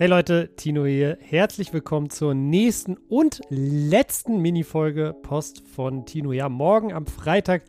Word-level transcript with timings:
Hey 0.00 0.08
Leute, 0.08 0.48
Tino 0.56 0.86
hier. 0.86 1.18
Herzlich 1.20 1.74
willkommen 1.74 2.08
zur 2.08 2.32
nächsten 2.32 2.96
und 3.10 3.42
letzten 3.50 4.40
Minifolge 4.40 5.14
Post 5.22 5.62
von 5.74 6.06
Tino. 6.06 6.32
Ja, 6.32 6.48
morgen 6.48 6.90
am 6.94 7.04
Freitag 7.04 7.64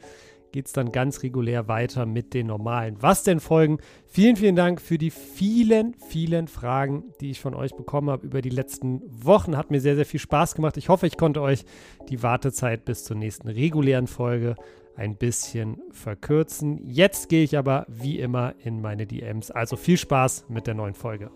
geht 0.54 0.68
es 0.68 0.72
dann 0.72 0.94
ganz 0.94 1.24
regulär 1.24 1.68
weiter 1.68 2.06
mit 2.06 2.34
den 2.34 2.48
normalen 2.48 2.96
Was 3.02 3.24
denn 3.24 3.42
Folgen. 3.42 3.80
Vielen, 4.08 4.38
vielen 4.38 4.56
Dank 4.56 4.80
für 4.80 4.98
die 4.98 5.10
vielen, 5.12 5.94
vielen 6.08 6.48
Fragen, 6.48 7.04
die 7.20 7.32
ich 7.32 7.42
von 7.42 7.54
euch 7.54 7.76
bekommen 7.76 8.10
habe 8.10 8.26
über 8.26 8.42
die 8.42 8.50
letzten 8.50 9.02
Wochen. 9.26 9.58
Hat 9.58 9.70
mir 9.70 9.82
sehr, 9.82 9.98
sehr 9.98 10.06
viel 10.06 10.22
Spaß 10.22 10.56
gemacht. 10.56 10.78
Ich 10.78 10.88
hoffe, 10.88 11.08
ich 11.08 11.18
konnte 11.18 11.42
euch 11.42 11.66
die 12.08 12.24
Wartezeit 12.24 12.86
bis 12.86 13.04
zur 13.04 13.18
nächsten 13.18 13.50
regulären 13.50 14.08
Folge 14.08 14.56
ein 14.96 15.18
bisschen 15.18 15.82
verkürzen. 15.92 16.80
Jetzt 16.88 17.28
gehe 17.28 17.44
ich 17.44 17.58
aber 17.58 17.86
wie 17.90 18.20
immer 18.20 18.56
in 18.64 18.80
meine 18.80 19.06
DMs. 19.06 19.52
Also 19.52 19.76
viel 19.76 19.98
Spaß 19.98 20.46
mit 20.48 20.66
der 20.66 20.76
neuen 20.76 20.94
Folge. 20.94 21.30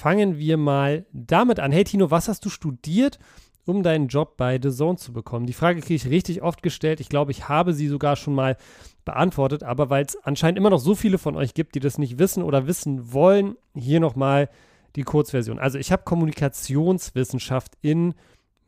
Fangen 0.00 0.38
wir 0.38 0.56
mal 0.56 1.04
damit 1.12 1.60
an. 1.60 1.72
Hey 1.72 1.84
Tino, 1.84 2.10
was 2.10 2.26
hast 2.28 2.46
du 2.46 2.48
studiert, 2.48 3.18
um 3.66 3.82
deinen 3.82 4.08
Job 4.08 4.38
bei 4.38 4.58
The 4.60 4.70
Zone 4.70 4.96
zu 4.96 5.12
bekommen? 5.12 5.44
Die 5.44 5.52
Frage 5.52 5.82
kriege 5.82 5.94
ich 5.94 6.08
richtig 6.08 6.40
oft 6.40 6.62
gestellt. 6.62 7.00
Ich 7.00 7.10
glaube, 7.10 7.32
ich 7.32 7.50
habe 7.50 7.74
sie 7.74 7.86
sogar 7.86 8.16
schon 8.16 8.34
mal 8.34 8.56
beantwortet, 9.04 9.62
aber 9.62 9.90
weil 9.90 10.06
es 10.06 10.16
anscheinend 10.24 10.56
immer 10.56 10.70
noch 10.70 10.78
so 10.78 10.94
viele 10.94 11.18
von 11.18 11.36
euch 11.36 11.52
gibt, 11.52 11.74
die 11.74 11.80
das 11.80 11.98
nicht 11.98 12.18
wissen 12.18 12.42
oder 12.42 12.66
wissen 12.66 13.12
wollen, 13.12 13.56
hier 13.74 14.00
nochmal 14.00 14.48
die 14.96 15.02
Kurzversion. 15.02 15.58
Also 15.58 15.78
ich 15.78 15.92
habe 15.92 16.04
Kommunikationswissenschaft 16.04 17.74
in 17.82 18.14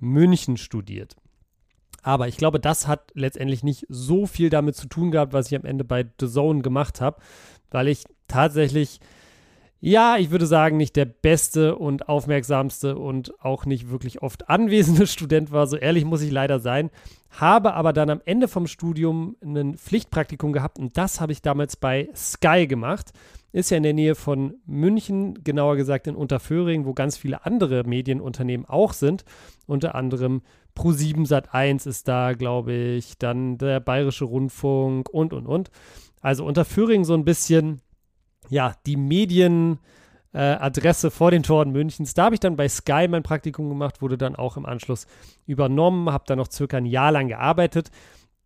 München 0.00 0.58
studiert. 0.58 1.16
Aber 2.02 2.28
ich 2.28 2.36
glaube, 2.36 2.60
das 2.60 2.86
hat 2.86 3.10
letztendlich 3.14 3.64
nicht 3.64 3.86
so 3.88 4.26
viel 4.26 4.50
damit 4.50 4.76
zu 4.76 4.86
tun 4.86 5.10
gehabt, 5.10 5.32
was 5.32 5.46
ich 5.46 5.56
am 5.56 5.64
Ende 5.64 5.84
bei 5.84 6.04
The 6.20 6.28
Zone 6.28 6.60
gemacht 6.60 7.00
habe, 7.00 7.22
weil 7.70 7.88
ich 7.88 8.04
tatsächlich 8.28 9.00
ja, 9.84 10.16
ich 10.16 10.30
würde 10.30 10.46
sagen, 10.46 10.76
nicht 10.76 10.94
der 10.94 11.06
beste 11.06 11.74
und 11.74 12.08
aufmerksamste 12.08 12.96
und 12.96 13.44
auch 13.44 13.66
nicht 13.66 13.90
wirklich 13.90 14.22
oft 14.22 14.48
anwesende 14.48 15.06
Student 15.08 15.50
war. 15.50 15.66
So 15.66 15.76
ehrlich 15.76 16.04
muss 16.04 16.22
ich 16.22 16.30
leider 16.30 16.60
sein. 16.60 16.88
Habe 17.30 17.74
aber 17.74 17.92
dann 17.92 18.08
am 18.08 18.20
Ende 18.24 18.46
vom 18.46 18.68
Studium 18.68 19.34
ein 19.42 19.76
Pflichtpraktikum 19.76 20.52
gehabt 20.52 20.78
und 20.78 20.96
das 20.96 21.20
habe 21.20 21.32
ich 21.32 21.42
damals 21.42 21.74
bei 21.74 22.08
Sky 22.14 22.68
gemacht. 22.68 23.10
Ist 23.50 23.72
ja 23.72 23.76
in 23.76 23.82
der 23.82 23.92
Nähe 23.92 24.14
von 24.14 24.54
München, 24.66 25.42
genauer 25.42 25.74
gesagt 25.74 26.06
in 26.06 26.14
Unterföhring, 26.14 26.86
wo 26.86 26.94
ganz 26.94 27.16
viele 27.16 27.44
andere 27.44 27.82
Medienunternehmen 27.82 28.66
auch 28.66 28.92
sind. 28.92 29.24
Unter 29.66 29.96
anderem 29.96 30.42
Pro7 30.76 31.26
Sat1 31.26 31.88
ist 31.88 32.06
da, 32.06 32.34
glaube 32.34 32.72
ich, 32.72 33.18
dann 33.18 33.58
der 33.58 33.80
Bayerische 33.80 34.26
Rundfunk 34.26 35.10
und 35.10 35.32
und 35.32 35.46
und. 35.48 35.72
Also 36.20 36.44
Unterföhring 36.44 37.04
so 37.04 37.14
ein 37.14 37.24
bisschen 37.24 37.80
ja, 38.52 38.74
die 38.86 38.96
Medienadresse 38.96 41.06
äh, 41.06 41.10
vor 41.10 41.30
den 41.30 41.42
Toren 41.42 41.70
Münchens. 41.70 42.12
Da 42.12 42.24
habe 42.24 42.34
ich 42.34 42.40
dann 42.40 42.56
bei 42.56 42.68
Sky 42.68 43.08
mein 43.08 43.22
Praktikum 43.22 43.70
gemacht, 43.70 44.02
wurde 44.02 44.18
dann 44.18 44.36
auch 44.36 44.58
im 44.58 44.66
Anschluss 44.66 45.06
übernommen, 45.46 46.10
habe 46.10 46.24
dann 46.26 46.36
noch 46.38 46.50
circa 46.50 46.76
ein 46.76 46.84
Jahr 46.84 47.12
lang 47.12 47.28
gearbeitet. 47.28 47.90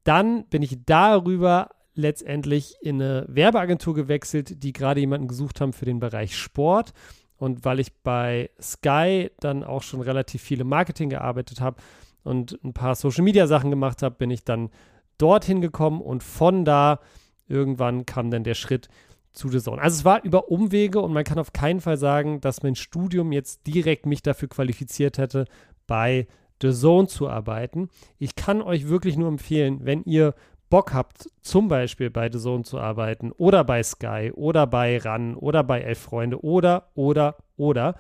Dann 0.05 0.47
bin 0.47 0.63
ich 0.63 0.79
darüber 0.87 1.71
letztendlich 1.95 2.77
in 2.81 3.03
eine 3.03 3.27
Werbeagentur 3.29 3.95
gewechselt, 3.95 4.63
die 4.63 4.73
gerade 4.73 5.01
jemanden 5.01 5.27
gesucht 5.27 5.61
haben 5.61 5.73
für 5.73 5.87
den 5.87 5.99
Bereich 5.99 6.37
Sport. 6.37 6.93
Und 7.37 7.65
weil 7.65 7.81
ich 7.81 7.93
bei 8.03 8.51
Sky 8.63 9.33
dann 9.41 9.65
auch 9.65 9.83
schon 9.83 10.01
relativ 10.01 10.41
viele 10.41 10.65
Marketing 10.65 11.11
gearbeitet 11.11 11.61
habe 11.61 11.83
und 12.23 12.61
ein 12.63 12.75
paar 12.75 12.95
Social 12.95 13.25
Media 13.25 13.49
Sachen 13.49 13.71
gemacht 13.71 14.03
habe, 14.03 14.15
bin 14.15 14.31
ich 14.31 14.45
dann 14.45 14.71
dorthin 15.19 15.61
gekommen 15.61 16.01
und 16.01 16.23
von 16.23 16.65
da 16.65 17.01
irgendwann 17.49 18.07
kam 18.07 18.31
dann 18.31 18.45
der 18.45 18.55
Schritt 18.55 18.89
zu 19.37 19.49
The 19.49 19.61
Zone. 19.61 19.81
Also 19.81 19.99
es 19.99 20.05
war 20.05 20.25
über 20.25 20.49
Umwege 20.49 21.01
und 21.01 21.13
man 21.13 21.25
kann 21.25 21.39
auf 21.39 21.53
keinen 21.53 21.81
Fall 21.81 21.99
sagen, 21.99 22.41
dass 22.41 22.63
mein 22.63 22.75
Studium 22.75 23.33
jetzt 23.33 23.67
direkt 23.67 24.07
mich 24.07 24.23
dafür 24.23 24.49
qualifiziert 24.49 25.19
hätte, 25.19 25.45
bei 25.87 26.27
The 26.63 26.73
Zone 26.73 27.07
zu 27.07 27.29
arbeiten. 27.29 27.91
Ich 28.19 28.35
kann 28.35 28.63
euch 28.63 28.89
wirklich 28.89 29.17
nur 29.17 29.29
empfehlen, 29.29 29.81
wenn 29.83 30.03
ihr 30.05 30.35
Bock 30.71 30.93
habt, 30.93 31.31
zum 31.43 31.69
Beispiel 31.69 32.11
bei 32.11 32.31
The 32.33 32.39
Zone 32.39 32.65
zu 32.65 32.81
arbeiten 32.81 33.31
oder 33.33 33.63
bei 33.63 33.83
Sky 33.83 34.33
oder 34.35 34.67
bei 34.67 34.99
RAN 34.99 35.37
oder 35.37 35.63
bei 35.63 35.83
Elf 35.83 35.99
Freunde 35.99 36.43
oder, 36.43 36.89
oder, 36.95 37.37
oder, 37.57 37.95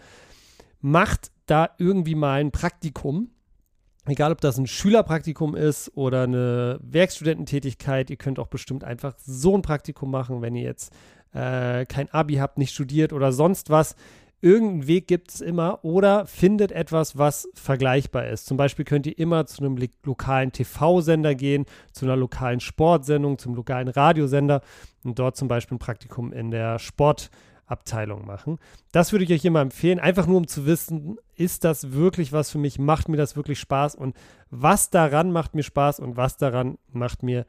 macht 0.80 1.30
da 1.44 1.70
irgendwie 1.78 2.14
mal 2.16 2.41
ein 2.41 2.50
Praktikum. 2.50 3.30
Egal, 4.06 4.32
ob 4.32 4.41
das 4.41 4.56
ein 4.56 4.66
Schülerpraktikum 4.66 5.54
ist 5.54 5.96
oder 5.96 6.22
eine 6.22 6.78
Werkstudententätigkeit, 6.82 8.08
ihr 8.08 8.16
könnt 8.16 8.38
auch 8.38 8.46
bestimmt 8.46 8.84
einfach 8.84 9.14
so 9.19 9.54
ein 9.54 9.62
Praktikum 9.62 10.10
machen, 10.10 10.42
wenn 10.42 10.54
ihr 10.54 10.62
jetzt 10.62 10.92
äh, 11.36 11.84
kein 11.86 12.10
Abi 12.10 12.36
habt, 12.36 12.58
nicht 12.58 12.72
studiert 12.72 13.12
oder 13.12 13.32
sonst 13.32 13.70
was. 13.70 13.94
Irgendeinen 14.41 14.86
Weg 14.86 15.06
gibt 15.06 15.30
es 15.30 15.41
immer 15.41 15.84
oder 15.84 16.26
findet 16.26 16.70
etwas, 16.70 17.16
was 17.16 17.48
vergleichbar 17.54 18.26
ist. 18.28 18.47
Zum 18.47 18.56
Beispiel 18.56 18.84
könnt 18.84 19.06
ihr 19.06 19.19
immer 19.19 19.46
zu 19.46 19.64
einem 19.64 19.78
lokalen 20.04 20.52
TV-Sender 20.52 21.34
gehen, 21.34 21.64
zu 21.92 22.04
einer 22.04 22.16
lokalen 22.16 22.60
Sportsendung, 22.60 23.38
zum 23.38 23.54
lokalen 23.54 23.88
Radiosender 23.88 24.60
und 25.04 25.19
dort 25.19 25.36
zum 25.36 25.48
Beispiel 25.48 25.76
ein 25.76 25.80
Praktikum 25.80 26.32
in 26.32 26.50
der 26.50 26.78
Sportabteilung 26.78 28.26
machen. 28.26 28.58
Das 28.92 29.12
würde 29.12 29.25
ich 29.25 29.32
euch 29.32 29.44
immer 29.44 29.60
empfehlen, 29.62 29.98
einfach 29.98 30.26
nur 30.26 30.36
um 30.36 30.46
zu 30.46 30.66
wissen, 30.66 31.16
ist 31.34 31.64
das 31.64 31.92
wirklich 31.92 32.32
was 32.32 32.50
für 32.50 32.58
mich, 32.58 32.78
macht 32.78 33.08
mir 33.08 33.16
das 33.16 33.36
wirklich 33.36 33.58
Spaß 33.58 33.94
und 33.94 34.14
was 34.50 34.91
daran 34.91 35.32
macht 35.32 35.54
mir 35.54 35.62
Spaß 35.62 35.98
und 35.98 36.16
was 36.16 36.36
daran 36.36 36.76
macht 36.92 37.22
mir 37.22 37.46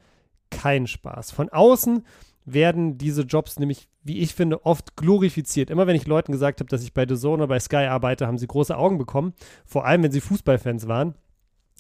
keinen 0.49 0.87
Spaß. 0.87 1.31
Von 1.31 1.49
außen 1.49 2.05
werden 2.47 2.97
diese 2.97 3.23
Jobs 3.23 3.59
nämlich, 3.59 3.89
wie 4.03 4.19
ich 4.19 4.33
finde, 4.33 4.65
oft 4.65 4.95
glorifiziert. 4.95 5.69
Immer 5.69 5.85
wenn 5.85 5.97
ich 5.97 6.07
Leuten 6.07 6.31
gesagt 6.31 6.61
habe, 6.61 6.69
dass 6.69 6.81
ich 6.81 6.93
bei 6.93 7.05
The 7.07 7.17
Zone 7.17 7.43
oder 7.43 7.47
bei 7.47 7.59
Sky 7.59 7.87
arbeite, 7.87 8.25
haben 8.25 8.37
sie 8.37 8.47
große 8.47 8.75
Augen 8.75 8.97
bekommen. 8.97 9.33
Vor 9.65 9.85
allem, 9.85 10.01
wenn 10.01 10.11
sie 10.11 10.21
Fußballfans 10.21 10.87
waren. 10.87 11.13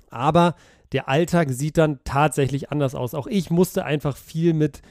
Aber 0.09 0.55
der 0.91 1.07
Alltag 1.07 1.51
sieht 1.51 1.77
dann 1.77 1.99
tatsächlich 2.03 2.69
anders 2.69 2.95
aus. 2.95 3.13
Auch 3.13 3.27
ich 3.27 3.49
musste 3.49 3.85
einfach 3.85 4.17
viel 4.17 4.53
mit 4.53 4.81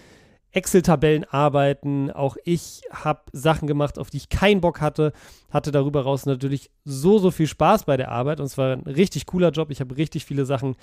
Excel-Tabellen 0.57 1.25
arbeiten. 1.25 2.11
Auch 2.11 2.37
ich 2.45 2.81
habe 2.91 3.21
Sachen 3.33 3.69
gemacht, 3.69 3.99
auf 3.99 4.09
die 4.09 4.17
ich 4.17 4.31
keinen 4.31 4.63
Bock 4.63 4.81
hatte. 4.81 5.13
Hatte 5.51 5.71
darüber 5.71 6.03
raus 6.03 6.25
natürlich 6.25 6.71
so, 6.85 7.19
so 7.19 7.31
viel 7.31 7.47
Spaß 7.47 7.85
bei 7.85 7.97
der 7.97 8.11
Arbeit. 8.11 8.41
Und 8.41 8.47
es 8.47 8.57
war 8.57 8.73
ein 8.73 8.81
richtig 8.81 9.27
cooler 9.27 9.51
Job. 9.51 9.71
Ich 9.71 9.81
habe 9.81 9.97
richtig 9.97 10.25
viele 10.25 10.47
Sachen 10.47 10.75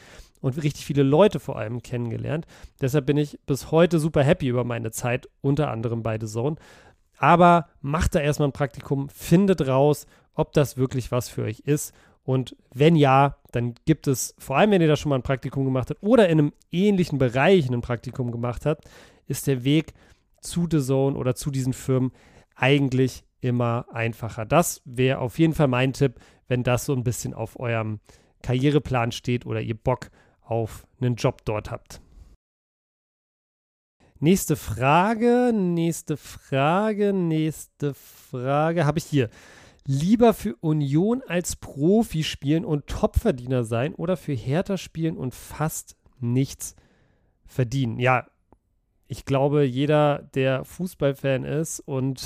und 0.42 0.62
richtig 0.62 0.86
viele 0.86 1.04
Leute 1.04 1.40
vor 1.40 1.58
allem 1.58 1.82
kennengelernt. 1.82 2.46
Deshalb 2.82 3.08
bin 3.08 3.18
ich 3.18 3.40
bis 3.48 3.72
heute 3.72 4.00
super 4.00 4.24
happy 4.24 4.48
über 4.48 4.64
meine 4.64 4.92
Zeit, 4.92 5.28
unter 5.42 5.72
anderem 5.72 6.04
bei 6.04 6.20
The 6.20 6.28
Zone. 6.28 6.56
Aber 7.18 7.68
macht 7.82 8.16
da 8.16 8.20
erstmal 8.20 8.50
ein 8.50 8.54
Praktikum, 8.54 9.10
findet 9.10 9.68
raus, 9.68 10.06
ob 10.36 10.54
das 10.54 10.78
wirklich 10.78 11.12
was 11.12 11.30
für 11.30 11.44
euch 11.44 11.62
ist. 11.62 11.94
Und 12.26 12.56
wenn 12.74 12.96
ja, 12.96 13.38
dann 13.52 13.76
gibt 13.86 14.08
es, 14.08 14.34
vor 14.38 14.58
allem 14.58 14.72
wenn 14.72 14.82
ihr 14.82 14.88
da 14.88 14.96
schon 14.96 15.10
mal 15.10 15.18
ein 15.18 15.24
Praktikum 15.24 15.66
gemacht 15.66 15.90
habt 15.90 16.02
oder 16.02 16.30
in 16.30 16.40
einem 16.40 16.54
ähnlichen 16.72 17.18
Bereich 17.18 17.70
ein 17.70 17.82
Praktikum 17.82 18.32
gemacht 18.32 18.66
habt, 18.66 18.86
ist 19.28 19.48
der 19.48 19.64
Weg 19.64 19.94
zu 20.42 20.68
The 20.70 20.80
Zone 20.80 21.18
oder 21.18 21.36
zu 21.36 21.52
diesen 21.52 21.74
Firmen 21.74 22.12
eigentlich 22.56 23.24
immer 23.42 23.86
einfacher. 23.92 24.46
Das 24.46 24.82
wäre 24.86 25.20
auf 25.20 25.40
jeden 25.40 25.54
Fall 25.54 25.68
mein 25.68 25.94
Tipp, 25.94 26.20
wenn 26.48 26.64
das 26.64 26.86
so 26.86 26.94
ein 26.94 27.04
bisschen 27.04 27.34
auf 27.34 27.60
eurem 27.60 28.00
Karriereplan 28.42 29.12
steht 29.12 29.46
oder 29.46 29.62
ihr 29.62 29.78
Bock 29.78 30.10
auf 30.42 30.86
einen 31.00 31.16
Job 31.16 31.44
dort 31.46 31.72
habt. 31.72 32.02
Nächste 34.20 34.56
Frage, 34.56 35.52
nächste 35.54 36.16
Frage, 36.16 37.12
nächste 37.12 37.94
Frage 37.94 38.86
habe 38.86 39.00
ich 39.00 39.06
hier. 39.06 39.30
Lieber 39.86 40.34
für 40.34 40.56
Union 40.62 41.22
als 41.28 41.58
Profi 41.58 42.24
spielen 42.24 42.64
und 42.64 42.88
Topverdiener 42.88 43.66
sein 43.66 43.94
oder 43.94 44.16
für 44.16 44.32
Hertha 44.32 44.78
spielen 44.78 45.18
und 45.18 45.36
fast 45.36 45.98
nichts 46.22 46.78
verdienen? 47.46 48.00
Ja, 48.00 48.28
ich 49.08 49.26
glaube, 49.26 49.64
jeder, 49.64 50.30
der 50.34 50.66
Fußballfan 50.66 51.44
ist 51.44 51.80
und 51.80 52.24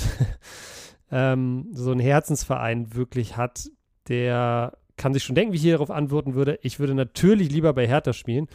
ähm, 1.10 1.68
so 1.72 1.90
einen 1.90 2.00
Herzensverein 2.00 2.94
wirklich 2.94 3.36
hat, 3.36 3.70
der 4.08 4.78
kann 4.96 5.14
sich 5.14 5.24
schon 5.24 5.34
denken, 5.34 5.52
wie 5.52 5.56
ich 5.56 5.62
hier 5.62 5.74
darauf 5.74 5.90
antworten 5.90 6.34
würde. 6.34 6.58
Ich 6.62 6.80
würde 6.80 6.94
natürlich 6.94 7.50
lieber 7.50 7.72
bei 7.72 7.86
Hertha 7.86 8.12
spielen. 8.12 8.48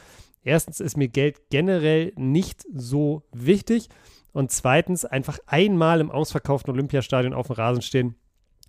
Erstens 0.43 0.79
ist 0.79 0.97
mir 0.97 1.07
Geld 1.07 1.49
generell 1.49 2.11
nicht 2.15 2.65
so 2.73 3.23
wichtig. 3.31 3.89
Und 4.33 4.51
zweitens 4.51 5.05
einfach 5.05 5.39
einmal 5.45 6.01
im 6.01 6.11
ausverkauften 6.11 6.73
Olympiastadion 6.73 7.33
auf 7.33 7.47
dem 7.47 7.55
Rasen 7.55 7.81
stehen. 7.81 8.15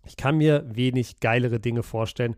Ich 0.07 0.17
kann 0.17 0.37
mir 0.37 0.65
wenig 0.69 1.21
geilere 1.21 1.59
Dinge 1.59 1.83
vorstellen. 1.83 2.37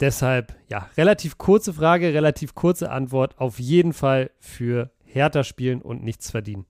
Deshalb, 0.00 0.54
ja, 0.68 0.88
relativ 0.96 1.38
kurze 1.38 1.74
Frage, 1.74 2.14
relativ 2.14 2.54
kurze 2.54 2.90
Antwort. 2.90 3.38
Auf 3.38 3.58
jeden 3.58 3.92
Fall 3.92 4.30
für 4.38 4.90
härter 5.18 5.44
spielen 5.44 5.82
und 5.82 6.02
nichts 6.02 6.30
verdienen. 6.30 6.66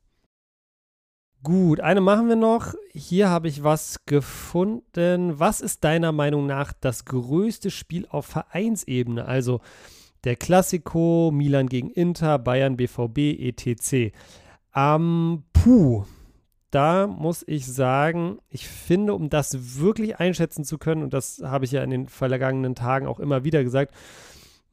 Gut, 1.44 1.78
eine 1.80 2.00
machen 2.00 2.28
wir 2.28 2.36
noch. 2.36 2.74
Hier 2.90 3.28
habe 3.28 3.46
ich 3.46 3.62
was 3.62 4.04
gefunden. 4.06 5.38
Was 5.38 5.60
ist 5.60 5.84
deiner 5.84 6.10
Meinung 6.10 6.46
nach 6.46 6.72
das 6.72 7.04
größte 7.04 7.70
Spiel 7.70 8.06
auf 8.10 8.26
Vereinsebene? 8.26 9.24
Also 9.24 9.60
der 10.24 10.34
Classico, 10.34 11.30
Milan 11.32 11.68
gegen 11.68 11.90
Inter, 11.90 12.40
Bayern, 12.40 12.76
BVB, 12.76 13.18
etc. 13.38 14.12
Ähm, 14.74 15.44
puh, 15.52 16.04
da 16.70 17.06
muss 17.06 17.44
ich 17.46 17.66
sagen, 17.66 18.38
ich 18.48 18.66
finde, 18.68 19.14
um 19.14 19.30
das 19.30 19.80
wirklich 19.80 20.18
einschätzen 20.18 20.64
zu 20.64 20.76
können, 20.76 21.04
und 21.04 21.14
das 21.14 21.40
habe 21.44 21.64
ich 21.64 21.70
ja 21.70 21.82
in 21.82 21.90
den 21.90 22.08
vergangenen 22.08 22.74
Tagen 22.74 23.06
auch 23.06 23.20
immer 23.20 23.44
wieder 23.44 23.62
gesagt, 23.62 23.94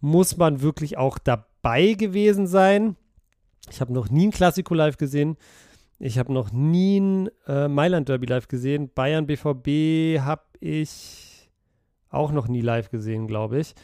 muss 0.01 0.35
man 0.35 0.61
wirklich 0.61 0.97
auch 0.97 1.19
dabei 1.19 1.93
gewesen 1.93 2.47
sein. 2.47 2.95
Ich 3.71 3.81
habe 3.81 3.93
noch 3.93 4.09
nie 4.09 4.27
ein 4.27 4.31
Klassiko 4.31 4.73
live 4.73 4.97
gesehen. 4.97 5.37
Ich 5.99 6.19
habe 6.19 6.33
noch 6.33 6.51
nie 6.51 6.99
ein 6.99 7.29
äh, 7.47 7.67
Mailand 7.67 8.09
Derby 8.09 8.25
live 8.25 8.47
gesehen. 8.47 8.91
Bayern 8.93 9.27
BVB 9.27 10.21
habe 10.21 10.43
ich 10.59 11.49
auch 12.09 12.31
noch 12.31 12.47
nie 12.47 12.61
live 12.61 12.89
gesehen, 12.89 13.27
glaube 13.27 13.59
ich. 13.59 13.75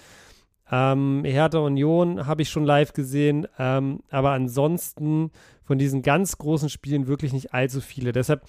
Ähm, 0.72 1.24
Hertha 1.26 1.60
Union 1.60 2.28
habe 2.28 2.44
ich 2.44 2.50
schon 2.50 2.64
live 2.64 2.94
gesehen, 2.94 3.46
ähm, 3.60 4.02
aber 4.10 4.32
ansonsten 4.32 5.32
von 5.64 5.78
diesen 5.78 6.02
ganz 6.02 6.38
großen 6.38 6.70
Spielen 6.70 7.08
wirklich 7.08 7.34
nicht 7.34 7.54
allzu 7.54 7.82
viele. 7.82 8.14
Deshalb 8.14 8.44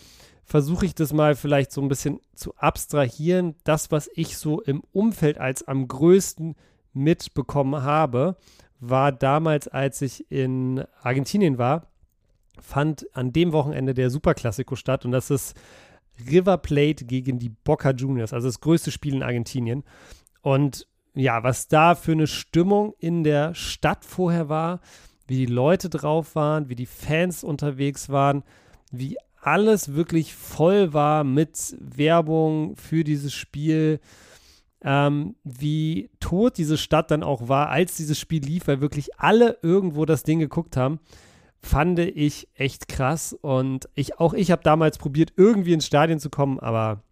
versuche 0.45 0.87
ich 0.87 0.95
das 0.95 1.13
mal 1.13 1.35
vielleicht 1.35 1.73
so 1.73 1.81
ein 1.81 1.89
bisschen 1.89 2.21
zu 2.35 2.55
abstrahieren. 2.57 3.57
Das, 3.65 3.91
was 3.91 4.09
ich 4.15 4.37
so 4.37 4.61
im 4.61 4.83
Umfeld 4.93 5.39
als 5.39 5.67
am 5.67 5.89
größten 5.89 6.55
mitbekommen 6.93 7.83
habe, 7.83 8.37
war 8.83 9.13
damals, 9.13 9.69
als 9.69 10.03
ich 10.03 10.31
in 10.31 10.85
Argentinien 11.03 11.57
war, 11.57 11.87
fand 12.61 13.07
an 13.15 13.33
dem 13.33 13.53
Wochenende 13.53 13.95
der 13.95 14.11
Superklassiko 14.11 14.75
statt 14.75 15.05
und 15.05 15.13
das 15.13 15.31
ist 15.31 15.57
River 16.29 16.59
Plate 16.59 17.05
gegen 17.05 17.39
die 17.39 17.49
Boca 17.49 17.93
Juniors, 17.93 18.33
also 18.33 18.49
das 18.49 18.61
größte 18.61 18.91
Spiel 18.91 19.15
in 19.15 19.23
Argentinien. 19.23 19.85
Und 20.43 20.89
ja, 21.15 21.45
was 21.45 21.69
da 21.69 21.95
für 21.95 22.13
eine 22.13 22.27
Stimmung 22.27 22.95
in 22.99 23.23
der 23.23 23.55
Stadt 23.55 24.05
vorher 24.05 24.49
war, 24.49 24.81
wie 25.29 25.47
die 25.47 25.53
Leute 25.53 25.89
drauf 25.89 26.35
waren, 26.35 26.69
wie 26.69 26.75
die 26.75 26.87
Fans 26.87 27.45
unterwegs 27.45 28.09
waren, 28.09 28.43
wie 28.91 29.17
alles 29.41 29.95
wirklich 29.95 30.35
voll 30.35 30.93
war 30.93 31.23
mit 31.23 31.77
Werbung 31.79 32.77
für 32.77 33.05
dieses 33.05 33.33
Spiel, 33.33 34.01
ähm, 34.85 35.37
wie 35.45 36.11
tot 36.21 36.59
diese 36.59 36.77
Stadt 36.77 37.11
dann 37.11 37.23
auch 37.23 37.49
war, 37.49 37.69
als 37.69 37.97
dieses 37.97 38.19
Spiel 38.19 38.43
lief, 38.45 38.67
weil 38.67 38.81
wirklich 38.81 39.19
alle 39.19 39.59
irgendwo 39.63 40.05
das 40.05 40.23
Ding 40.23 40.39
geguckt 40.39 40.77
haben, 40.77 40.99
fand 41.61 41.99
ich 42.01 42.49
echt 42.55 42.89
krass. 42.89 43.33
Und 43.33 43.89
ich, 43.95 44.19
auch 44.19 44.35
ich 44.35 44.51
habe 44.51 44.63
damals 44.63 44.99
probiert, 44.99 45.33
irgendwie 45.37 45.73
ins 45.73 45.87
Stadion 45.87 46.19
zu 46.19 46.31
kommen, 46.31 46.59
aber 46.59 47.03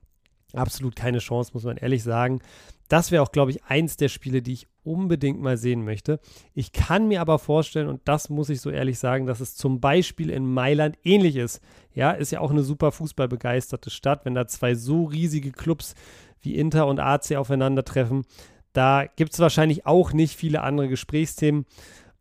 absolut 0.52 0.96
keine 0.96 1.19
Chance, 1.19 1.52
muss 1.55 1.64
man 1.64 1.76
ehrlich 1.76 2.02
sagen. 2.02 2.40
Das 2.88 3.12
wäre 3.12 3.22
auch, 3.22 3.31
glaube 3.31 3.52
ich, 3.52 3.62
eins 3.64 3.96
der 3.96 4.08
Spiele, 4.08 4.43
die 4.43 4.52
ich 4.52 4.67
unbedingt 4.82 5.40
mal 5.40 5.56
sehen 5.56 5.84
möchte. 5.84 6.19
Ich 6.55 6.72
kann 6.72 7.06
mir 7.06 7.20
aber 7.20 7.38
vorstellen, 7.38 7.87
und 7.87 8.00
das 8.06 8.31
muss 8.31 8.49
ich 8.49 8.61
so 8.61 8.70
ehrlich 8.70 8.99
sagen, 8.99 9.26
dass 9.26 9.38
es 9.38 9.55
zum 9.55 9.81
Beispiel 9.81 10.28
in 10.28 10.52
Mailand 10.52 10.99
ähnlich 11.05 11.37
ist. 11.37 11.61
Ja, 11.94 12.11
ist 12.11 12.32
ja 12.32 12.40
auch 12.40 12.50
eine 12.50 12.64
super 12.64 12.90
fußballbegeisterte 12.90 13.90
Stadt, 13.90 14.25
wenn 14.25 14.34
da 14.34 14.49
zwei 14.49 14.75
so 14.75 15.05
riesige 15.05 15.52
Clubs 15.52 15.94
wie 16.42 16.56
Inter 16.56 16.87
und 16.87 17.00
AC 17.00 17.37
aufeinandertreffen. 17.37 18.25
Da 18.72 19.06
gibt 19.16 19.32
es 19.32 19.38
wahrscheinlich 19.40 19.87
auch 19.87 20.12
nicht 20.12 20.37
viele 20.37 20.62
andere 20.62 20.88
Gesprächsthemen. 20.88 21.66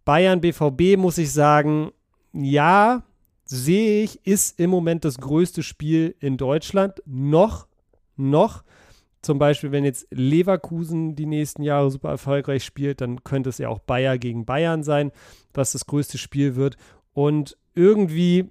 Bayern 0.06 0.42
BVB 0.42 0.98
muss 0.98 1.18
ich 1.18 1.32
sagen, 1.32 1.92
ja, 2.34 3.04
sehe 3.46 4.04
ich, 4.04 4.26
ist 4.26 4.60
im 4.60 4.70
Moment 4.70 5.06
das 5.06 5.18
größte 5.18 5.64
Spiel 5.64 6.16
in 6.20 6.38
Deutschland. 6.38 7.02
Noch, 7.06 7.68
noch. 8.16 8.64
Zum 9.22 9.38
Beispiel, 9.38 9.72
wenn 9.72 9.84
jetzt 9.84 10.08
Leverkusen 10.12 11.16
die 11.16 11.26
nächsten 11.26 11.64
Jahre 11.64 11.92
super 11.92 12.10
erfolgreich 12.10 12.64
spielt, 12.64 13.02
dann 13.02 13.24
könnte 13.24 13.50
es 13.50 13.58
ja 13.58 13.68
auch 13.68 13.80
Bayer 13.80 14.18
gegen 14.18 14.46
Bayern 14.46 14.84
sein, 14.84 15.12
was 15.54 15.74
das 15.74 15.86
größte 15.86 16.18
Spiel 16.18 16.56
wird. 16.56 16.78
Und 17.14 17.58
irgendwie, 17.76 18.50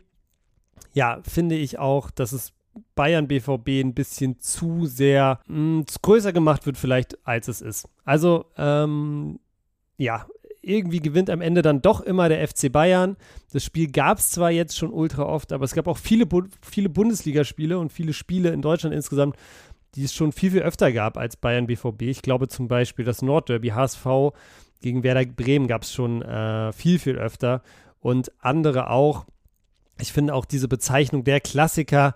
ja, 0.92 1.20
finde 1.22 1.54
ich 1.54 1.78
auch, 1.78 2.10
dass 2.10 2.32
es 2.32 2.52
Bayern 2.94 3.28
BVB 3.28 3.80
ein 3.80 3.94
bisschen 3.94 4.40
zu 4.40 4.86
sehr 4.86 5.40
mh, 5.46 5.54
hm, 5.54 5.84
größer 6.02 6.32
gemacht 6.32 6.66
wird, 6.66 6.76
vielleicht 6.76 7.18
als 7.26 7.48
es 7.48 7.60
ist. 7.60 7.88
Also, 8.04 8.46
ähm, 8.56 9.40
ja, 9.96 10.26
irgendwie 10.62 11.00
gewinnt 11.00 11.30
am 11.30 11.40
Ende 11.40 11.62
dann 11.62 11.82
doch 11.82 12.00
immer 12.00 12.28
der 12.28 12.46
FC 12.46 12.70
Bayern. 12.70 13.16
Das 13.52 13.64
Spiel 13.64 13.90
gab 13.90 14.18
es 14.18 14.30
zwar 14.30 14.50
jetzt 14.50 14.76
schon 14.76 14.92
ultra 14.92 15.24
oft, 15.24 15.52
aber 15.52 15.64
es 15.64 15.74
gab 15.74 15.88
auch 15.88 15.98
viele, 15.98 16.26
viele 16.62 16.88
Bundesligaspiele 16.88 17.78
und 17.78 17.92
viele 17.92 18.12
Spiele 18.12 18.50
in 18.50 18.62
Deutschland 18.62 18.94
insgesamt, 18.94 19.36
die 19.94 20.04
es 20.04 20.12
schon 20.12 20.32
viel, 20.32 20.50
viel 20.50 20.62
öfter 20.62 20.92
gab 20.92 21.16
als 21.16 21.36
Bayern 21.36 21.66
BVB. 21.66 22.02
Ich 22.02 22.22
glaube 22.22 22.48
zum 22.48 22.68
Beispiel 22.68 23.04
das 23.04 23.22
Nordderby 23.22 23.68
HSV 23.68 24.06
gegen 24.80 25.02
Werder 25.02 25.24
Bremen 25.24 25.66
gab 25.66 25.82
es 25.82 25.92
schon 25.92 26.22
äh, 26.22 26.72
viel, 26.72 26.98
viel 26.98 27.16
öfter 27.16 27.62
und 28.00 28.30
andere 28.40 28.90
auch. 28.90 29.24
Ich 30.00 30.12
finde 30.12 30.34
auch 30.34 30.44
diese 30.44 30.68
Bezeichnung 30.68 31.24
der 31.24 31.40
Klassiker 31.40 32.14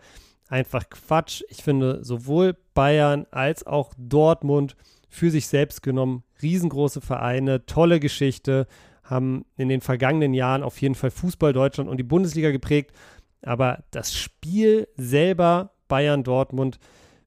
einfach 0.52 0.90
Quatsch. 0.90 1.42
Ich 1.48 1.62
finde 1.62 2.04
sowohl 2.04 2.56
Bayern 2.74 3.26
als 3.30 3.66
auch 3.66 3.92
Dortmund 3.96 4.76
für 5.08 5.30
sich 5.30 5.46
selbst 5.46 5.82
genommen 5.82 6.24
riesengroße 6.42 7.00
Vereine, 7.00 7.64
tolle 7.66 8.00
Geschichte, 8.00 8.66
haben 9.02 9.44
in 9.56 9.68
den 9.68 9.80
vergangenen 9.80 10.34
Jahren 10.34 10.62
auf 10.62 10.80
jeden 10.80 10.94
Fall 10.94 11.10
Fußball 11.10 11.52
Deutschland 11.52 11.88
und 11.88 11.96
die 11.96 12.04
Bundesliga 12.04 12.50
geprägt. 12.50 12.92
Aber 13.42 13.82
das 13.90 14.14
Spiel 14.14 14.88
selber, 14.96 15.72
Bayern 15.88 16.22
Dortmund, 16.22 16.78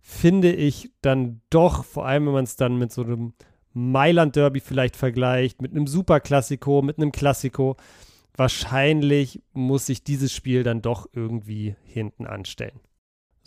finde 0.01 0.53
ich 0.53 0.91
dann 1.01 1.41
doch, 1.49 1.83
vor 1.83 2.05
allem 2.05 2.27
wenn 2.27 2.33
man 2.33 2.43
es 2.43 2.55
dann 2.55 2.77
mit 2.77 2.91
so 2.91 3.03
einem 3.03 3.33
Mailand-Derby 3.73 4.59
vielleicht 4.59 4.95
vergleicht, 4.95 5.61
mit 5.61 5.71
einem 5.71 5.87
Superklassiko, 5.87 6.81
mit 6.81 6.97
einem 6.97 7.11
Klassiko, 7.11 7.75
wahrscheinlich 8.37 9.41
muss 9.53 9.87
sich 9.87 10.03
dieses 10.03 10.31
Spiel 10.31 10.63
dann 10.63 10.81
doch 10.81 11.09
irgendwie 11.13 11.75
hinten 11.83 12.27
anstellen. 12.27 12.79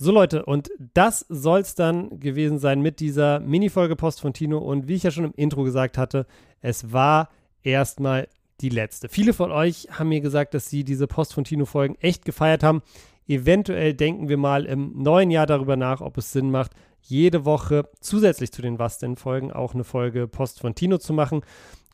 So 0.00 0.12
Leute, 0.12 0.44
und 0.44 0.70
das 0.94 1.26
soll 1.28 1.58
es 1.58 1.74
dann 1.74 2.20
gewesen 2.20 2.60
sein 2.60 2.80
mit 2.80 3.00
dieser 3.00 3.40
Mini-Folge 3.40 3.96
Post 3.96 4.20
von 4.20 4.32
Tino. 4.32 4.58
Und 4.58 4.86
wie 4.86 4.94
ich 4.94 5.02
ja 5.02 5.10
schon 5.10 5.24
im 5.24 5.34
Intro 5.34 5.64
gesagt 5.64 5.98
hatte, 5.98 6.24
es 6.60 6.92
war 6.92 7.30
erstmal 7.64 8.28
die 8.60 8.68
letzte. 8.68 9.08
Viele 9.08 9.32
von 9.32 9.50
euch 9.50 9.88
haben 9.90 10.10
mir 10.10 10.20
gesagt, 10.20 10.54
dass 10.54 10.70
sie 10.70 10.84
diese 10.84 11.08
Post 11.08 11.34
von 11.34 11.42
Tino-Folgen 11.42 11.96
echt 11.96 12.24
gefeiert 12.24 12.62
haben. 12.62 12.82
Eventuell 13.26 13.92
denken 13.92 14.28
wir 14.28 14.36
mal 14.36 14.66
im 14.66 15.02
neuen 15.02 15.32
Jahr 15.32 15.46
darüber 15.46 15.74
nach, 15.74 16.00
ob 16.00 16.16
es 16.16 16.30
Sinn 16.30 16.52
macht, 16.52 16.70
jede 17.02 17.44
Woche 17.44 17.88
zusätzlich 18.00 18.52
zu 18.52 18.62
den 18.62 18.78
Was 18.78 18.98
denn 18.98 19.16
Folgen 19.16 19.50
auch 19.50 19.74
eine 19.74 19.82
Folge 19.82 20.28
Post 20.28 20.60
von 20.60 20.76
Tino 20.76 20.98
zu 20.98 21.12
machen. 21.12 21.40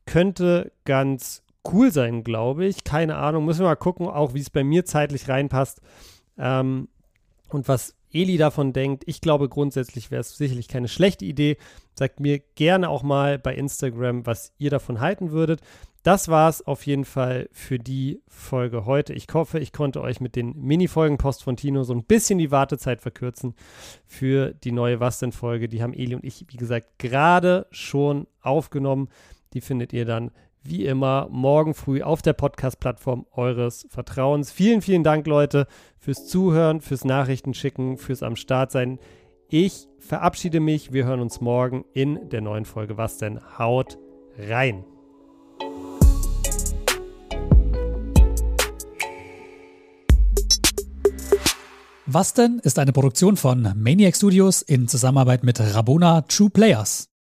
Könnte 0.04 0.72
ganz 0.84 1.42
cool 1.72 1.90
sein, 1.90 2.22
glaube 2.22 2.66
ich. 2.66 2.84
Keine 2.84 3.16
Ahnung, 3.16 3.46
müssen 3.46 3.60
wir 3.60 3.68
mal 3.68 3.76
gucken, 3.76 4.08
auch 4.08 4.34
wie 4.34 4.40
es 4.40 4.50
bei 4.50 4.62
mir 4.62 4.84
zeitlich 4.84 5.26
reinpasst. 5.26 5.80
Ähm, 6.36 6.88
und 7.54 7.68
was 7.68 7.94
Eli 8.12 8.36
davon 8.36 8.72
denkt. 8.72 9.04
Ich 9.06 9.20
glaube, 9.20 9.48
grundsätzlich 9.48 10.10
wäre 10.10 10.20
es 10.20 10.36
sicherlich 10.36 10.68
keine 10.68 10.88
schlechte 10.88 11.24
Idee. 11.24 11.56
Sagt 11.94 12.20
mir 12.20 12.40
gerne 12.54 12.88
auch 12.88 13.02
mal 13.02 13.38
bei 13.38 13.54
Instagram, 13.54 14.26
was 14.26 14.52
ihr 14.58 14.70
davon 14.70 15.00
halten 15.00 15.30
würdet. 15.30 15.60
Das 16.02 16.28
war 16.28 16.50
es 16.50 16.66
auf 16.66 16.84
jeden 16.84 17.06
Fall 17.06 17.48
für 17.52 17.78
die 17.78 18.20
Folge 18.28 18.84
heute. 18.84 19.14
Ich 19.14 19.26
hoffe, 19.32 19.58
ich 19.58 19.72
konnte 19.72 20.02
euch 20.02 20.20
mit 20.20 20.36
den 20.36 20.54
Mini-Folgen 20.54 21.16
Post 21.16 21.42
von 21.42 21.56
Tino 21.56 21.82
so 21.82 21.94
ein 21.94 22.04
bisschen 22.04 22.38
die 22.38 22.50
Wartezeit 22.50 23.00
verkürzen 23.00 23.54
für 24.04 24.52
die 24.52 24.72
neue 24.72 25.00
Was 25.00 25.18
denn 25.18 25.32
Folge. 25.32 25.68
Die 25.68 25.82
haben 25.82 25.94
Eli 25.94 26.14
und 26.14 26.24
ich, 26.24 26.44
wie 26.48 26.58
gesagt, 26.58 26.98
gerade 26.98 27.66
schon 27.70 28.26
aufgenommen. 28.42 29.08
Die 29.54 29.62
findet 29.62 29.92
ihr 29.92 30.04
dann 30.04 30.30
wie 30.64 30.86
immer 30.86 31.28
morgen 31.30 31.74
früh 31.74 32.02
auf 32.02 32.22
der 32.22 32.32
Podcast-Plattform 32.32 33.26
eures 33.32 33.86
Vertrauens. 33.90 34.50
Vielen, 34.50 34.80
vielen 34.80 35.04
Dank, 35.04 35.26
Leute, 35.26 35.66
fürs 35.98 36.26
Zuhören, 36.26 36.80
fürs 36.80 37.04
Nachrichtenschicken, 37.04 37.98
fürs 37.98 38.22
am 38.22 38.36
Start 38.36 38.72
sein. 38.72 38.98
Ich 39.48 39.88
verabschiede 39.98 40.60
mich. 40.60 40.92
Wir 40.92 41.04
hören 41.04 41.20
uns 41.20 41.40
morgen 41.40 41.84
in 41.92 42.28
der 42.30 42.40
neuen 42.40 42.64
Folge. 42.64 42.96
Was 42.96 43.18
denn? 43.18 43.40
Haut 43.58 43.98
rein! 44.38 44.84
Was 52.06 52.34
denn 52.34 52.60
ist 52.62 52.78
eine 52.78 52.92
Produktion 52.92 53.36
von 53.36 53.72
Maniac 53.76 54.14
Studios 54.14 54.62
in 54.62 54.88
Zusammenarbeit 54.88 55.42
mit 55.42 55.58
Rabona 55.58 56.22
True 56.22 56.50
Players. 56.50 57.13